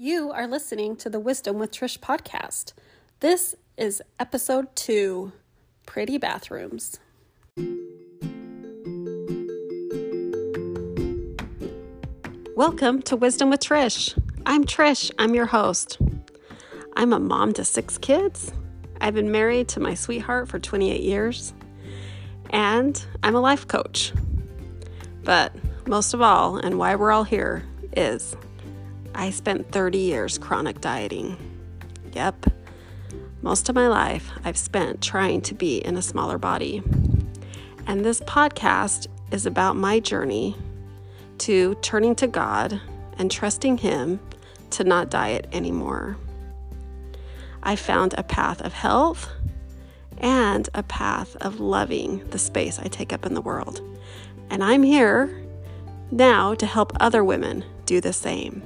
[0.00, 2.72] You are listening to the Wisdom with Trish podcast.
[3.18, 5.32] This is episode two
[5.86, 7.00] Pretty Bathrooms.
[12.54, 14.16] Welcome to Wisdom with Trish.
[14.46, 15.98] I'm Trish, I'm your host.
[16.94, 18.52] I'm a mom to six kids.
[19.00, 21.52] I've been married to my sweetheart for 28 years,
[22.50, 24.12] and I'm a life coach.
[25.24, 25.52] But
[25.88, 27.64] most of all, and why we're all here,
[27.96, 28.36] is
[29.18, 31.36] I spent 30 years chronic dieting.
[32.12, 32.52] Yep,
[33.42, 36.84] most of my life I've spent trying to be in a smaller body.
[37.88, 40.56] And this podcast is about my journey
[41.38, 42.80] to turning to God
[43.18, 44.20] and trusting Him
[44.70, 46.16] to not diet anymore.
[47.60, 49.28] I found a path of health
[50.18, 53.80] and a path of loving the space I take up in the world.
[54.48, 55.44] And I'm here
[56.12, 58.62] now to help other women do the same.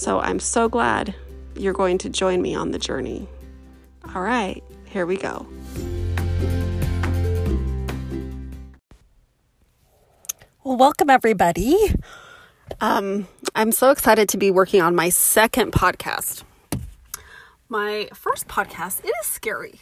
[0.00, 1.14] So I'm so glad
[1.54, 3.28] you're going to join me on the journey.
[4.14, 5.46] All right, here we go.
[10.64, 11.76] Well, welcome everybody.
[12.80, 16.44] Um, I'm so excited to be working on my second podcast.
[17.68, 19.80] My first podcast, it is scary.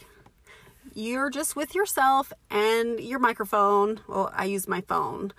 [0.93, 4.01] You're just with yourself and your microphone.
[4.05, 5.31] Well, I use my phone.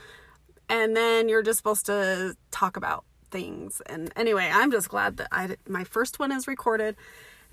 [0.71, 3.81] And then you're just supposed to talk about things.
[3.87, 6.97] And anyway, I'm just glad that I my first one is recorded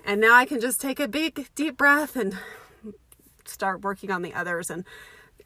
[0.04, 2.36] and now I can just take a big deep breath and
[3.44, 4.84] start working on the others and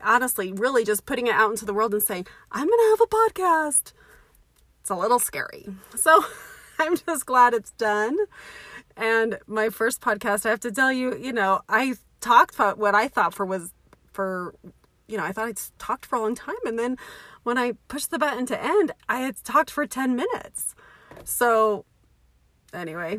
[0.00, 3.06] honestly really just putting it out into the world and saying, "I'm to have a
[3.06, 3.92] podcast."
[4.80, 5.68] It's a little scary.
[5.94, 6.24] So,
[6.78, 8.16] I'm just glad it's done.
[8.96, 12.94] And my first podcast, I have to tell you, you know, I talked about what
[12.94, 13.72] I thought for was
[14.12, 14.54] for
[15.08, 16.96] you know, I thought I'd talked for a long time and then
[17.42, 20.74] when I pushed the button to end, I had talked for 10 minutes.
[21.24, 21.84] So,
[22.72, 23.18] anyway,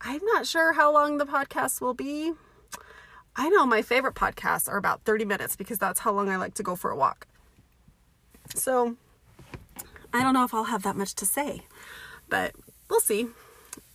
[0.00, 2.32] I'm not sure how long the podcast will be.
[3.36, 6.54] I know my favorite podcasts are about 30 minutes because that's how long I like
[6.54, 7.26] to go for a walk.
[8.54, 8.96] So,
[10.12, 11.62] I don't know if I'll have that much to say,
[12.28, 12.54] but
[12.88, 13.28] we'll see.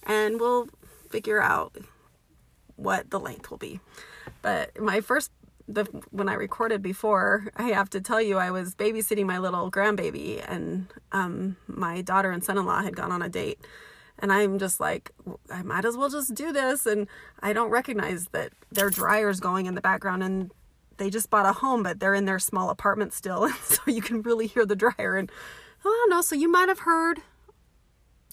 [0.06, 0.68] And we'll
[1.10, 1.76] figure out
[2.76, 3.80] what the length will be.
[4.42, 5.32] But my first
[5.70, 9.72] the when I recorded before, I have to tell you I was babysitting my little
[9.72, 13.60] grandbaby and um, my daughter and son-in-law had gone on a date.
[14.18, 15.12] And I'm just like,
[15.50, 16.86] I might as well just do this.
[16.86, 17.08] And
[17.40, 20.52] I don't recognize that their dryer's going in the background and
[20.98, 23.44] they just bought a home, but they're in their small apartment still.
[23.50, 25.16] And so you can really hear the dryer.
[25.16, 25.32] And
[25.82, 26.22] I don't know.
[26.22, 27.22] So you might have heard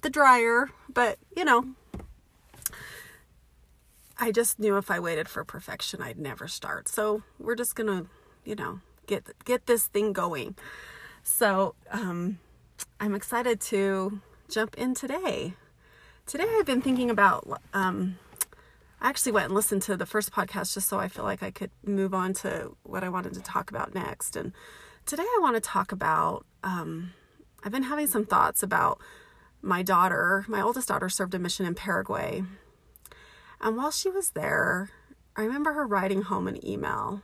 [0.02, 1.64] the dryer, but you know,
[4.18, 6.88] I just knew if I waited for perfection, I'd never start.
[6.88, 8.06] So we're just gonna,
[8.44, 10.56] you know, get get this thing going.
[11.22, 12.38] So um,
[12.98, 15.54] I'm excited to jump in today.
[16.24, 17.60] Today I've been thinking about.
[17.74, 18.18] Um,
[19.00, 21.50] I actually went and listened to the first podcast just so I feel like I
[21.50, 24.34] could move on to what I wanted to talk about next.
[24.34, 24.52] And
[25.04, 26.46] today I want to talk about.
[26.64, 27.12] Um,
[27.62, 28.98] I've been having some thoughts about
[29.60, 30.46] my daughter.
[30.48, 32.44] My oldest daughter served a mission in Paraguay
[33.60, 34.90] and while she was there,
[35.36, 37.22] I remember her writing home an email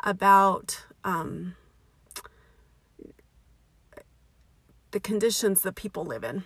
[0.00, 1.56] about um,
[4.90, 6.44] the conditions that people live in.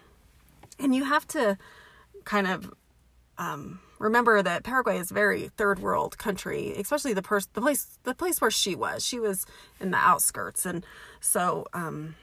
[0.79, 1.59] And you have to
[2.25, 2.73] kind of
[3.39, 7.99] um, remember that Paraguay is a very third world country, especially the person, the place,
[8.05, 9.05] the place where she was.
[9.05, 9.47] She was
[9.79, 10.85] in the outskirts, and
[11.21, 12.17] so um,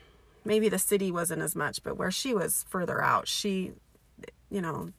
[0.43, 3.73] maybe the city wasn't as much, but where she was further out, she,
[4.49, 4.91] you know,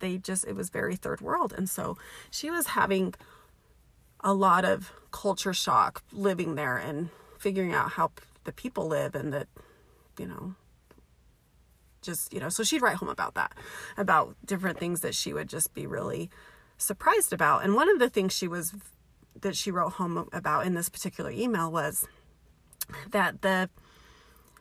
[0.00, 1.52] they just it was very third world.
[1.56, 1.96] And so
[2.30, 3.14] she was having
[4.20, 8.10] a lot of culture shock living there and figuring out how
[8.44, 9.46] the people live and that
[10.18, 10.54] you know
[12.02, 13.52] just you know so she'd write home about that
[13.96, 16.30] about different things that she would just be really
[16.78, 17.64] surprised about.
[17.64, 18.74] And one of the things she was
[19.40, 22.06] that she wrote home about in this particular email was
[23.10, 23.68] that the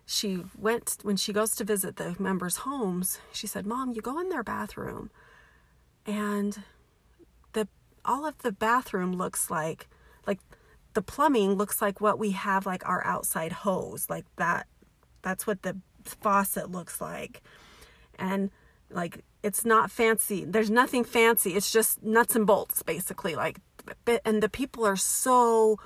[0.06, 4.19] she went when she goes to visit the members homes she said mom you go
[4.19, 5.09] in their bathroom
[6.06, 6.63] and
[7.54, 7.68] the
[8.04, 9.88] all of the bathroom looks like
[10.28, 10.40] like
[10.94, 14.68] the plumbing looks like what we have like our outside hose like that
[15.22, 17.42] that's what the faucet looks like.
[18.18, 18.52] And
[18.92, 23.60] like it's not fancy there's nothing fancy it's just nuts and bolts basically like
[24.24, 25.80] and the people are so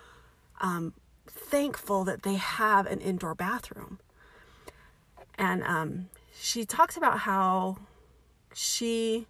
[0.61, 0.93] um,
[1.27, 3.99] thankful that they have an indoor bathroom.
[5.37, 7.77] And um, she talks about how
[8.53, 9.27] she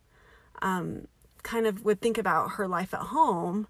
[0.62, 1.08] um,
[1.44, 3.68] kind of would think about her life at home.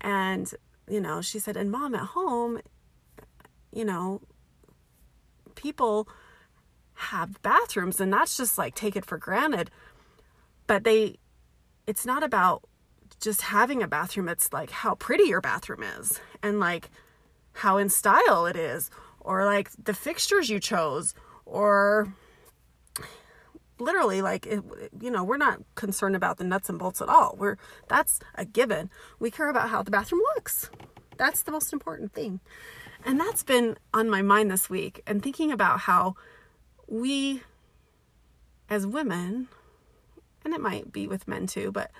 [0.00, 0.52] And,
[0.88, 2.60] you know, she said, and mom at home,
[3.72, 4.20] you know,
[5.54, 6.08] people
[6.94, 9.70] have bathrooms and that's just like take it for granted.
[10.66, 11.18] But they
[11.86, 12.62] it's not about
[13.20, 16.90] just having a bathroom, it's like how pretty your bathroom is and like
[17.54, 18.90] how in style it is
[19.20, 21.14] or like the fixtures you chose
[21.44, 22.14] or
[23.78, 24.62] literally like it,
[25.00, 27.36] you know we're not concerned about the nuts and bolts at all.
[27.38, 27.56] We're
[27.88, 28.90] that's a given.
[29.18, 30.70] We care about how the bathroom looks.
[31.16, 32.40] That's the most important thing.
[33.04, 36.14] And that's been on my mind this week and thinking about how
[36.88, 37.42] we
[38.68, 39.48] as women
[40.44, 41.90] and it might be with men too but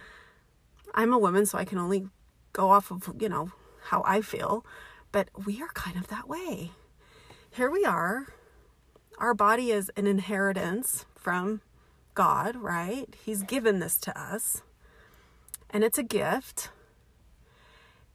[0.95, 2.09] i'm a woman so i can only
[2.53, 3.51] go off of you know
[3.83, 4.65] how i feel
[5.13, 6.73] but we are kind of that way.
[7.51, 8.29] Here we are
[9.19, 11.61] our body is an inheritance from
[12.15, 13.15] God, right?
[13.25, 14.63] He's given this to us.
[15.71, 16.71] And it's a gift.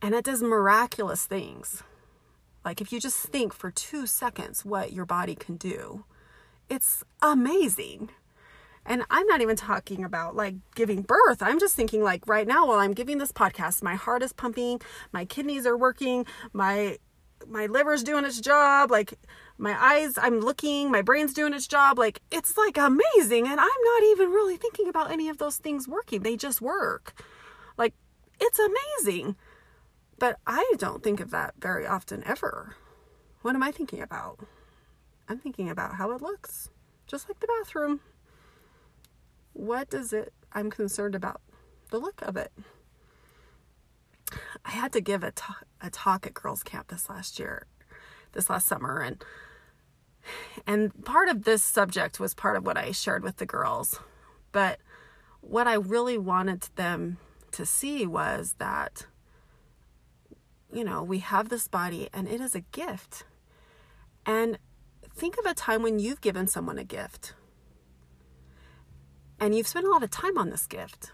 [0.02, 1.84] And it does miraculous things.
[2.64, 6.04] Like if you just think for two seconds what your body can do,
[6.70, 8.10] it's amazing.
[8.86, 11.42] And I'm not even talking about like giving birth.
[11.42, 14.82] I'm just thinking like right now while I'm giving this podcast, my heart is pumping,
[15.12, 16.98] my kidneys are working, my
[17.48, 19.13] my liver's doing its job, like
[19.57, 22.00] my eyes, I'm looking, my brain's doing its job.
[22.00, 23.48] Like it's like amazing.
[23.48, 26.22] And I'm not even really thinking about any of those things working.
[26.22, 27.22] They just work.
[27.78, 27.94] Like
[28.39, 29.36] it's amazing.
[30.19, 32.75] But I don't think of that very often ever.
[33.42, 34.39] What am I thinking about?
[35.30, 36.69] I'm thinking about how it looks,
[37.06, 38.00] just like the bathroom.
[39.54, 41.42] What does it, I'm concerned about
[41.89, 42.51] the look of it.
[44.65, 47.68] I had to give a, talk, a talk at girls' camp this last year,
[48.33, 49.24] this last summer, and
[50.65, 54.00] and part of this subject was part of what I shared with the girls.
[54.51, 54.79] But
[55.41, 57.18] what I really wanted them
[57.51, 59.06] to see was that,
[60.74, 63.24] you know, we have this body and it is a gift.
[64.25, 64.57] And
[65.15, 67.33] think of a time when you've given someone a gift
[69.39, 71.12] and you've spent a lot of time on this gift.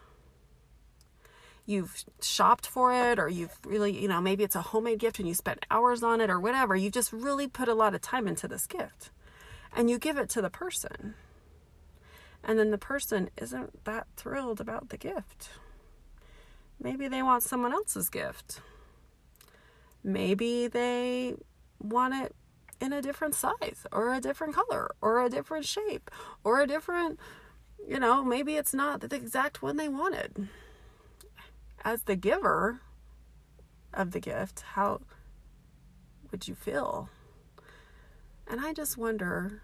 [1.66, 5.28] You've shopped for it, or you've really, you know, maybe it's a homemade gift and
[5.28, 6.76] you spent hours on it, or whatever.
[6.76, 9.12] You've just really put a lot of time into this gift
[9.76, 11.16] and you give it to the person.
[12.44, 15.50] And then the person isn't that thrilled about the gift.
[16.82, 18.60] Maybe they want someone else's gift.
[20.04, 21.36] Maybe they
[21.80, 22.36] want it
[22.82, 26.12] in a different size or a different color or a different shape
[26.44, 27.20] or a different,
[27.88, 30.50] you know, maybe it's not the exact one they wanted.
[31.86, 32.80] As the giver
[33.94, 35.02] of the gift, how
[36.32, 37.10] would you feel?
[38.48, 39.62] And I just wonder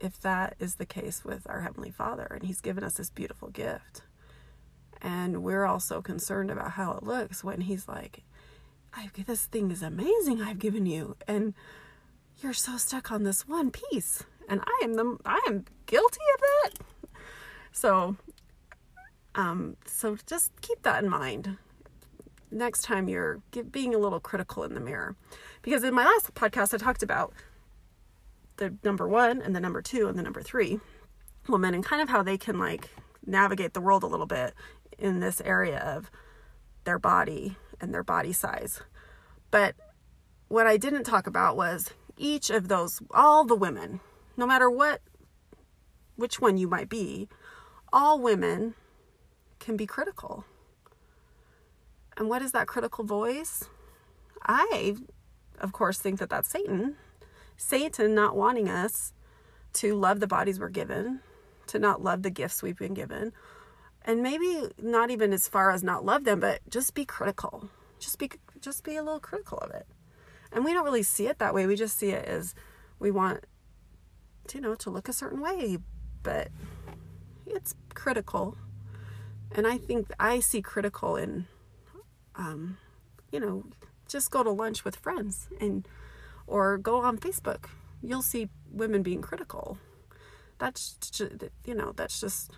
[0.00, 3.48] if that is the case with our Heavenly Father, and He's given us this beautiful
[3.48, 4.02] gift.
[5.02, 8.22] And we're also concerned about how it looks when He's like,
[9.26, 11.16] This thing is amazing I've given you.
[11.28, 11.54] And
[12.42, 14.24] you're so stuck on this one piece.
[14.48, 16.84] And I am the I am guilty of that.
[17.72, 18.16] So
[19.34, 21.56] um so just keep that in mind
[22.50, 23.40] next time you're
[23.70, 25.14] being a little critical in the mirror.
[25.62, 27.32] Because in my last podcast, I talked about
[28.56, 30.80] the number one and the number two and the number three
[31.48, 32.90] women and kind of how they can like
[33.26, 34.54] navigate the world a little bit
[34.98, 36.10] in this area of
[36.84, 38.80] their body and their body size.
[39.50, 39.74] But
[40.48, 44.00] what I didn't talk about was each of those, all the women,
[44.36, 45.00] no matter what,
[46.16, 47.28] which one you might be,
[47.92, 48.74] all women
[49.60, 50.44] can be critical.
[52.16, 53.68] And what is that critical voice?
[54.42, 54.96] I
[55.60, 56.96] of course, think that that's Satan.
[57.56, 59.12] Satan not wanting us
[59.74, 61.20] to love the bodies we're given,
[61.68, 63.32] to not love the gifts we've been given,
[64.02, 67.68] and maybe not even as far as not love them, but just be critical.
[67.98, 69.86] Just be just be a little critical of it.
[70.52, 71.66] And we don't really see it that way.
[71.66, 72.54] We just see it as
[72.98, 73.44] we want
[74.54, 75.76] you know to look a certain way,
[76.22, 76.48] but
[77.46, 78.56] it's critical.
[79.52, 81.46] And I think I see critical in
[82.36, 82.78] um,
[83.32, 83.64] you know,
[84.08, 85.86] just go to lunch with friends and
[86.46, 87.66] or go on Facebook.
[88.02, 89.78] You'll see women being critical.
[90.58, 90.96] That's
[91.64, 92.52] you know, that's just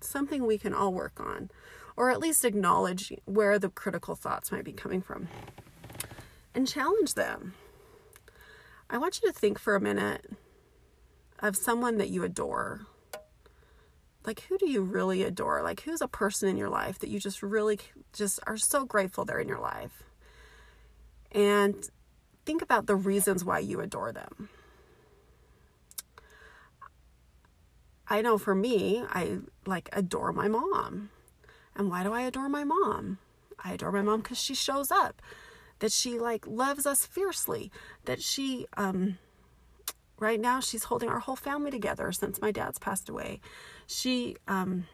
[0.00, 1.50] something we can all work on
[1.96, 5.28] or at least acknowledge where the critical thoughts might be coming from
[6.54, 7.54] and challenge them.
[8.88, 10.30] I want you to think for a minute
[11.40, 12.86] of someone that you adore.
[14.26, 15.62] Like, who do you really adore?
[15.62, 17.78] Like, who's a person in your life that you just really
[18.12, 20.02] just are so grateful they're in your life?
[21.36, 21.90] and
[22.46, 24.48] think about the reasons why you adore them.
[28.08, 31.10] I know for me, I like adore my mom.
[31.74, 33.18] And why do I adore my mom?
[33.62, 35.20] I adore my mom because she shows up,
[35.80, 37.70] that she like loves us fiercely,
[38.04, 39.18] that she um
[40.18, 43.40] right now she's holding our whole family together since my dad's passed away.
[43.86, 44.86] She um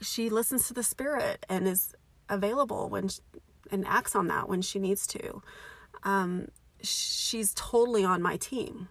[0.00, 1.94] she listens to the spirit and is
[2.28, 3.20] available when she,
[3.70, 5.42] and acts on that when she needs to.
[6.02, 6.48] Um,
[6.82, 8.88] she's totally on my team,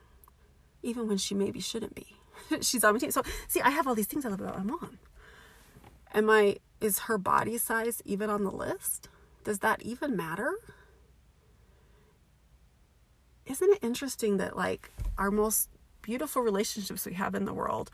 [0.81, 2.15] even when she maybe shouldn't be.
[2.61, 3.11] she's on my team.
[3.11, 4.99] So see, I have all these things I love about my mom.
[6.13, 6.57] Am I?
[6.79, 9.07] Is her body size even on the list?
[9.43, 10.53] Does that even matter?
[13.45, 15.69] Isn't it interesting that like our most
[16.01, 17.91] beautiful relationships we have in the world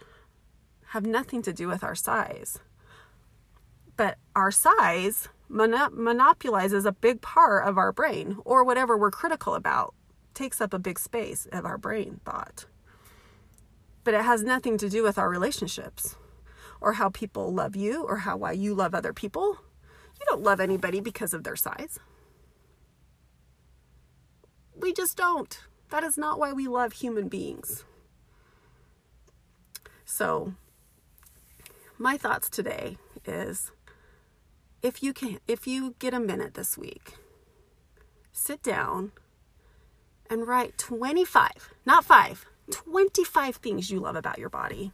[0.87, 2.59] have nothing to do with our size?
[3.95, 9.95] But our size monopolizes a big part of our brain, or whatever we're critical about
[10.33, 12.65] takes up a big space of our brain thought.
[14.03, 16.15] But it has nothing to do with our relationships
[16.79, 19.57] or how people love you or how why you love other people.
[20.19, 21.99] You don't love anybody because of their size.
[24.79, 25.59] We just don't.
[25.89, 27.83] That is not why we love human beings.
[30.05, 30.53] So,
[31.97, 33.71] my thoughts today is
[34.81, 37.15] if you can if you get a minute this week
[38.31, 39.11] sit down
[40.29, 44.91] and write 25 not 5 25 things you love about your body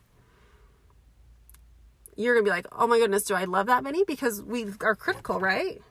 [2.16, 4.66] you're going to be like oh my goodness do i love that many because we
[4.82, 5.82] are critical right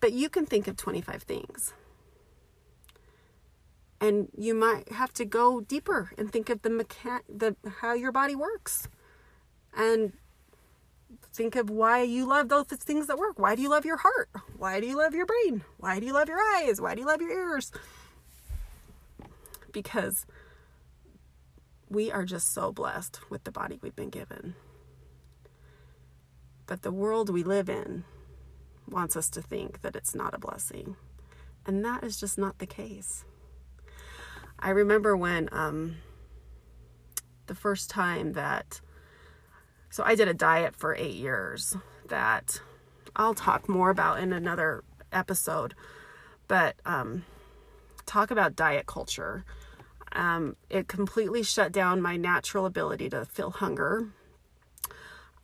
[0.00, 1.74] but you can think of 25 things
[4.04, 8.12] and you might have to go deeper and think of the mechan- the how your
[8.12, 8.86] body works
[9.74, 10.12] and
[11.32, 13.38] think of why you love those things that work.
[13.38, 14.28] Why do you love your heart?
[14.58, 15.64] Why do you love your brain?
[15.78, 16.82] Why do you love your eyes?
[16.82, 17.72] Why do you love your ears?
[19.72, 20.26] Because
[21.88, 24.54] we are just so blessed with the body we've been given.
[26.66, 28.04] But the world we live in
[28.86, 30.96] wants us to think that it's not a blessing.
[31.64, 33.24] And that is just not the case.
[34.58, 35.96] I remember when um,
[37.46, 38.80] the first time that
[39.90, 41.76] so I did a diet for eight years
[42.08, 42.60] that
[43.14, 44.82] I'll talk more about in another
[45.12, 45.74] episode.
[46.48, 47.24] But um,
[48.04, 49.44] talk about diet culture.
[50.12, 54.08] Um, it completely shut down my natural ability to feel hunger.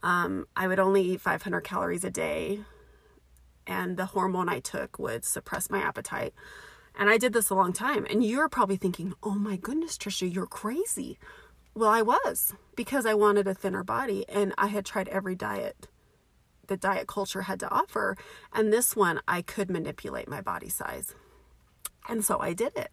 [0.03, 2.61] Um, I would only eat 500 calories a day,
[3.67, 6.35] and the hormone I took would suppress my appetite.
[7.01, 8.07] And I did this a long time.
[8.09, 11.19] And you're probably thinking, oh my goodness, Trisha, you're crazy.
[11.75, 15.89] Well, I was because I wanted a thinner body and I had tried every diet
[16.71, 18.17] the diet culture had to offer.
[18.55, 21.15] And this one, I could manipulate my body size.
[22.09, 22.91] And so I did it.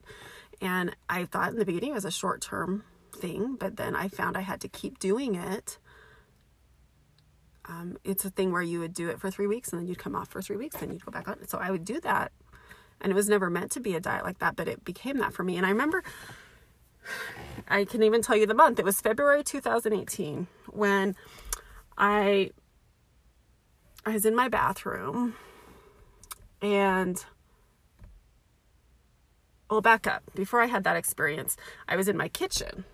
[0.59, 2.83] And I thought in the beginning it was a short term
[3.15, 5.77] thing, but then I found I had to keep doing it.
[7.69, 9.99] Um, it's a thing where you would do it for three weeks and then you'd
[9.99, 11.47] come off for three weeks and you'd go back on.
[11.47, 12.31] So I would do that.
[13.01, 15.33] And it was never meant to be a diet like that, but it became that
[15.33, 15.57] for me.
[15.57, 16.03] And I remember
[17.67, 18.79] I can even tell you the month.
[18.79, 21.15] It was February 2018 when
[21.97, 22.51] I
[24.05, 25.35] I was in my bathroom
[26.61, 27.23] and
[29.69, 30.23] well back up.
[30.33, 32.85] Before I had that experience, I was in my kitchen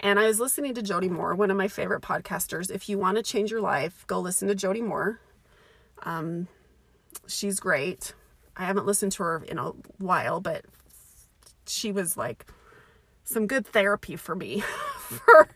[0.00, 2.70] and I was listening to Jody Moore, one of my favorite podcasters.
[2.70, 5.20] If you want to change your life, go listen to Jody Moore.
[6.04, 6.46] Um,
[7.26, 8.14] she's great.
[8.58, 10.64] I haven't listened to her in a while, but
[11.66, 12.46] she was like
[13.24, 14.60] some good therapy for me
[14.98, 15.48] for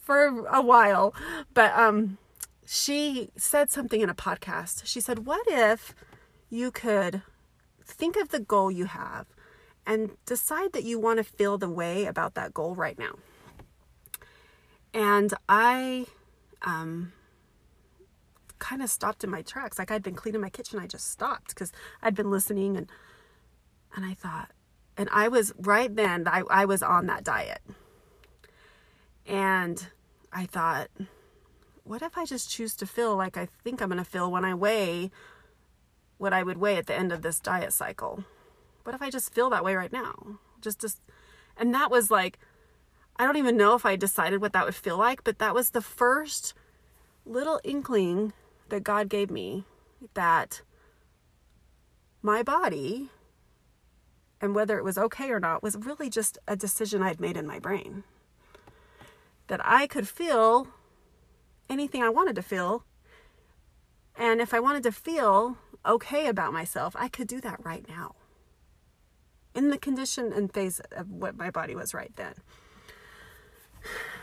[0.00, 1.14] for a while.
[1.54, 2.18] But um
[2.66, 4.82] she said something in a podcast.
[4.84, 5.94] She said, "What if
[6.48, 7.22] you could
[7.84, 9.26] think of the goal you have
[9.86, 13.14] and decide that you want to feel the way about that goal right now?"
[14.92, 16.06] And I
[16.62, 17.12] um
[18.70, 19.80] kind of stopped in my tracks.
[19.80, 21.72] Like I'd been cleaning my kitchen, I just stopped because
[22.02, 22.88] I'd been listening and
[23.96, 24.52] and I thought,
[24.96, 27.60] and I was right then, I, I was on that diet.
[29.26, 29.84] And
[30.32, 30.88] I thought,
[31.82, 34.44] what if I just choose to feel like I think I'm going to feel when
[34.44, 35.10] I weigh
[36.18, 38.22] what I would weigh at the end of this diet cycle?
[38.84, 40.38] What if I just feel that way right now?
[40.60, 41.00] Just, just,
[41.56, 42.38] and that was like,
[43.16, 45.70] I don't even know if I decided what that would feel like, but that was
[45.70, 46.54] the first
[47.26, 48.32] little inkling
[48.70, 49.64] that God gave me
[50.14, 50.62] that
[52.22, 53.10] my body
[54.40, 57.46] and whether it was okay or not was really just a decision I'd made in
[57.46, 58.04] my brain.
[59.48, 60.68] That I could feel
[61.68, 62.84] anything I wanted to feel.
[64.16, 68.14] And if I wanted to feel okay about myself, I could do that right now.
[69.54, 72.34] In the condition and phase of what my body was right then.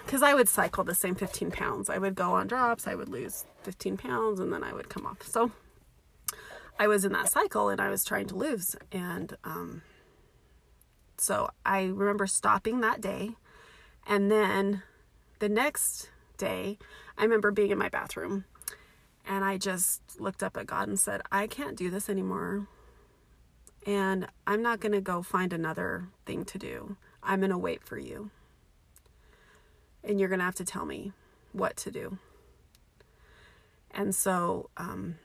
[0.08, 1.90] Because I would cycle the same 15 pounds.
[1.90, 5.06] I would go on drops, I would lose 15 pounds, and then I would come
[5.06, 5.22] off.
[5.24, 5.52] So
[6.80, 8.74] I was in that cycle and I was trying to lose.
[8.90, 9.82] And, um,
[11.18, 13.32] So I remember stopping that day.
[14.08, 14.84] And then
[15.40, 16.78] the next day,
[17.18, 18.46] I remember being in my bathroom
[19.26, 22.68] and I just looked up at God and said, I can't do this anymore.
[23.86, 26.96] And I'm not going to go find another thing to do.
[27.22, 28.32] I'm going to wait for you.
[30.08, 31.12] And you're going to have to tell me
[31.52, 32.18] what to do.
[33.92, 35.18] And so um,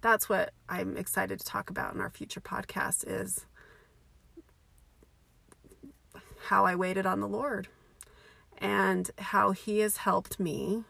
[0.00, 3.46] that's what I'm excited to talk about in our future podcast is
[6.46, 7.68] how I waited on the Lord
[8.58, 10.84] and how he has helped me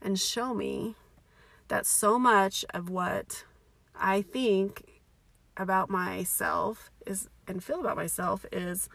[0.00, 0.96] and show me
[1.68, 3.44] that so much of what
[3.94, 5.00] I think
[5.56, 8.88] about myself is and feel about myself is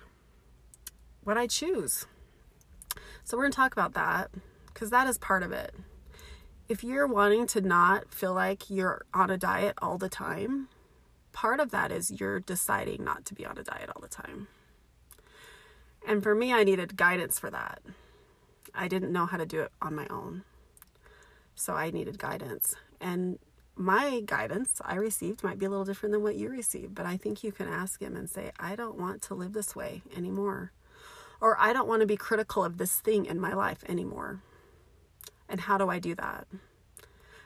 [1.28, 2.06] what I choose.
[3.26, 4.32] So we're going to talk about that
[4.68, 5.76] because that is part of it.
[6.70, 10.70] If you're wanting to not feel like you're on a diet all the time,
[11.34, 14.48] part of that is you're deciding not to be on a diet all the time.
[16.08, 17.82] And for me, I needed guidance for that.
[18.74, 20.44] I didn't know how to do it on my own.
[21.56, 22.74] So I needed guidance.
[23.02, 23.38] And
[23.76, 27.18] my guidance I received might be a little different than what you received, but I
[27.18, 30.72] think you can ask him and say, I don't want to live this way anymore.
[31.40, 34.42] Or I don't want to be critical of this thing in my life anymore.
[35.50, 36.48] And how do I do that?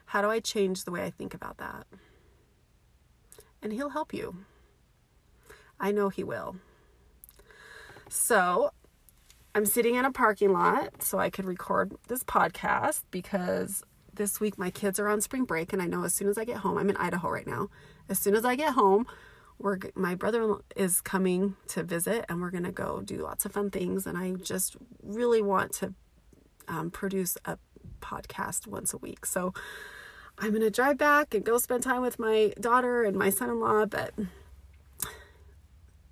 [0.06, 1.86] How do I change the way I think about that?
[3.62, 4.38] And he'll help you.
[5.80, 6.58] I know he will.
[8.10, 8.72] So
[9.56, 13.84] I'm sitting in a parking lot so I could record this podcast because
[14.14, 16.46] this week my kids are on spring break and I know as soon as I
[16.46, 17.70] get home, I'm in Idaho right now.
[18.10, 19.08] As soon as I get home,
[19.62, 23.52] we're my brother is coming to visit and we're going to go do lots of
[23.52, 25.94] fun things and I just really want to
[26.68, 27.58] um, produce a
[28.02, 29.26] podcast once a week.
[29.26, 29.54] So
[30.38, 33.86] I'm going to drive back and go spend time with my daughter and my son-in-law,
[33.86, 34.14] but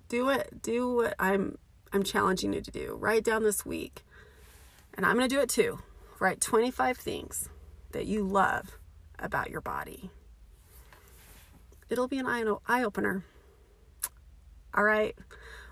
[0.08, 0.62] do it.
[0.62, 1.58] Do what I'm
[1.92, 2.96] I'm challenging you to do.
[2.98, 4.04] Write down this week.
[4.94, 5.80] And I'm going to do it too.
[6.20, 7.48] Write 25 things
[7.92, 8.78] that you love
[9.18, 10.10] about your body.
[11.88, 13.24] It'll be an eye opener.
[14.74, 15.16] All right.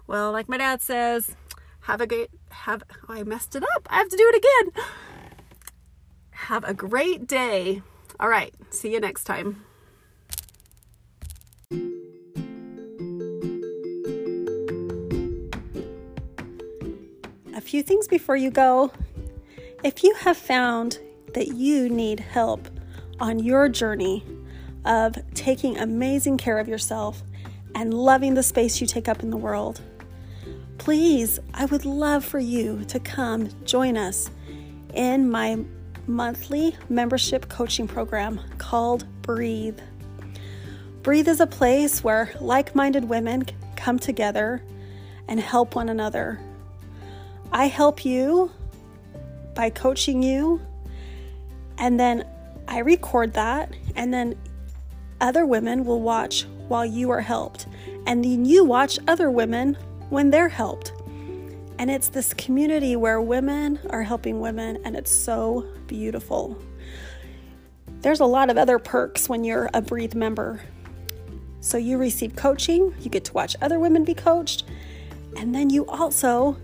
[0.06, 1.36] Well, like my dad says,
[1.80, 3.86] have a great have oh, I messed it up.
[3.90, 4.84] I have to do it again.
[6.30, 7.82] Have a great day.
[8.18, 8.54] All right.
[8.70, 9.64] See you next time.
[17.54, 18.92] A few things before you go.
[19.84, 20.98] If you have found
[21.34, 22.68] that you need help
[23.20, 24.24] on your journey
[24.84, 27.22] of taking amazing care of yourself
[27.74, 29.80] and loving the space you take up in the world,
[30.78, 34.30] please, I would love for you to come join us
[34.94, 35.58] in my
[36.06, 39.78] monthly membership coaching program called Breathe.
[41.02, 43.44] Breathe is a place where like minded women
[43.76, 44.62] come together
[45.28, 46.40] and help one another.
[47.52, 48.50] I help you
[49.54, 50.60] by coaching you
[51.78, 52.24] and then
[52.66, 54.36] I record that, and then
[55.20, 57.66] other women will watch while you are helped.
[58.06, 59.76] And then you watch other women
[60.10, 60.92] when they're helped.
[61.78, 66.60] And it's this community where women are helping women, and it's so beautiful.
[68.00, 70.60] There's a lot of other perks when you're a Breathe member.
[71.60, 74.64] So you receive coaching, you get to watch other women be coached,
[75.36, 76.56] and then you also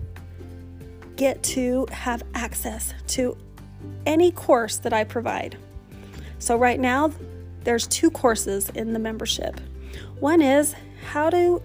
[1.16, 3.36] get to have access to
[4.06, 5.56] any course that I provide.
[6.38, 7.12] So, right now,
[7.62, 9.60] there's two courses in the membership.
[10.20, 10.74] One is
[11.06, 11.62] how to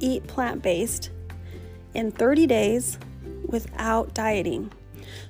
[0.00, 1.10] eat plant based
[1.94, 2.98] in 30 days
[3.46, 4.72] without dieting.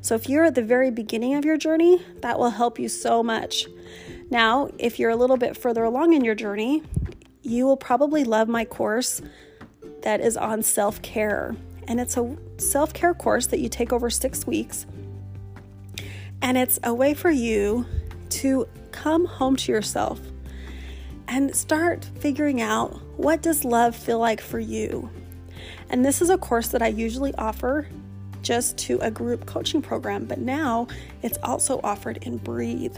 [0.01, 3.23] So, if you're at the very beginning of your journey, that will help you so
[3.23, 3.67] much.
[4.31, 6.83] Now, if you're a little bit further along in your journey,
[7.43, 9.21] you will probably love my course
[10.03, 11.55] that is on self care.
[11.87, 14.87] And it's a self care course that you take over six weeks
[16.43, 17.87] and it's a way for you
[18.29, 20.21] to come home to yourself
[21.29, 25.11] and start figuring out what does love feel like for you.
[25.89, 27.87] And this is a course that I usually offer
[28.43, 30.87] just to a group coaching program, but now
[31.23, 32.97] it's also offered in Breathe.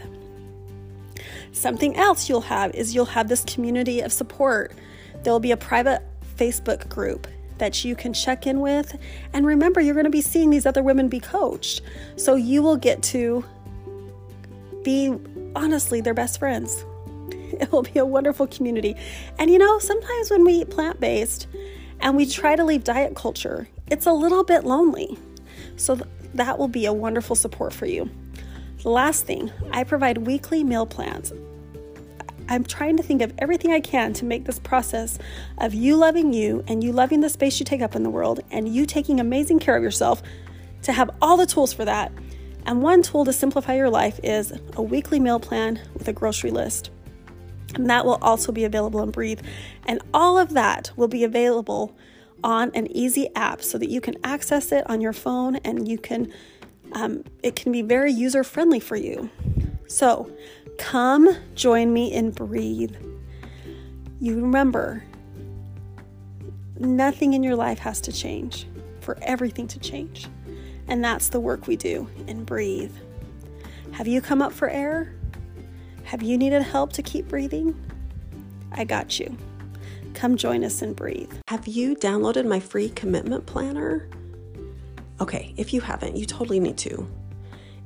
[1.51, 4.73] Something else you'll have is you'll have this community of support.
[5.23, 6.03] There'll be a private
[6.37, 8.97] Facebook group that you can check in with.
[9.33, 11.81] And remember, you're going to be seeing these other women be coached.
[12.15, 13.43] So you will get to
[14.83, 15.13] be
[15.55, 16.85] honestly their best friends.
[17.61, 18.95] It will be a wonderful community.
[19.37, 21.47] And you know, sometimes when we eat plant based
[21.99, 25.17] and we try to leave diet culture, it's a little bit lonely.
[25.75, 28.09] So th- that will be a wonderful support for you.
[28.83, 31.33] The last thing, I provide weekly meal plans.
[32.47, 35.19] I'm trying to think of everything I can to make this process
[35.59, 38.39] of you loving you and you loving the space you take up in the world
[38.49, 40.23] and you taking amazing care of yourself
[40.83, 42.11] to have all the tools for that.
[42.65, 46.51] And one tool to simplify your life is a weekly meal plan with a grocery
[46.51, 46.89] list.
[47.75, 49.41] And that will also be available in Breathe.
[49.85, 51.95] And all of that will be available
[52.43, 55.97] on an easy app so that you can access it on your phone and you
[55.97, 56.31] can
[56.93, 59.29] um, it can be very user friendly for you.
[59.87, 60.31] So
[60.79, 62.95] come join me in Breathe.
[64.19, 65.03] You remember,
[66.79, 68.67] nothing in your life has to change
[69.01, 70.27] for everything to change.
[70.87, 72.95] And that's the work we do in Breathe.
[73.91, 75.13] Have you come up for air?
[76.09, 77.79] Have you needed help to keep breathing?
[78.71, 79.37] I got you.
[80.15, 81.31] Come join us and breathe.
[81.49, 84.09] Have you downloaded my free commitment planner?
[85.21, 87.07] Okay, if you haven't, you totally need to.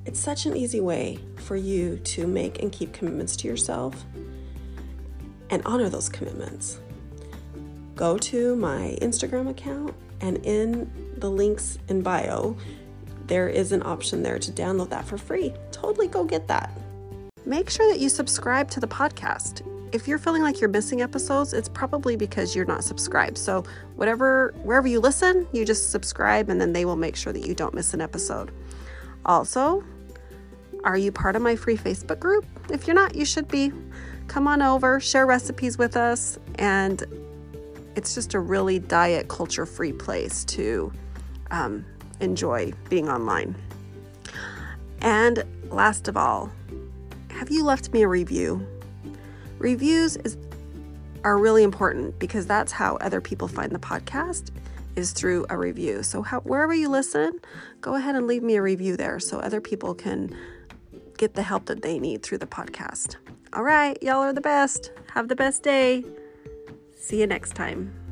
[0.05, 4.05] It's such an easy way for you to make and keep commitments to yourself
[5.49, 6.79] and honor those commitments.
[7.97, 12.55] Go to my Instagram account, and in the links in bio,
[13.27, 15.53] there is an option there to download that for free.
[15.73, 16.71] Totally go get that.
[17.45, 19.61] Make sure that you subscribe to the podcast
[19.93, 23.37] if you're feeling like you're missing episodes, it's probably because you're not subscribed.
[23.37, 23.63] So,
[23.95, 27.53] whatever, wherever you listen, you just subscribe and then they will make sure that you
[27.53, 28.51] don't miss an episode.
[29.25, 29.83] Also,
[30.83, 32.45] are you part of my free Facebook group?
[32.71, 33.71] If you're not, you should be.
[34.27, 37.03] Come on over, share recipes with us, and
[37.95, 40.91] it's just a really diet culture free place to
[41.51, 41.85] um,
[42.19, 43.55] enjoy being online.
[45.01, 46.51] And last of all,
[47.43, 48.65] have you left me a review?
[49.57, 50.37] Reviews is
[51.25, 54.51] are really important because that's how other people find the podcast
[54.95, 56.03] is through a review.
[56.03, 57.41] So how, wherever you listen,
[57.81, 60.33] go ahead and leave me a review there so other people can
[61.17, 63.17] get the help that they need through the podcast.
[63.51, 64.93] All right, y'all are the best.
[65.13, 66.05] Have the best day.
[66.95, 68.02] See you next time.